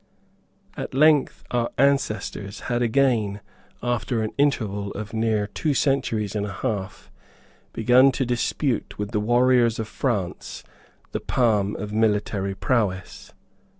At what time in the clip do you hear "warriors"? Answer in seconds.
9.19-9.77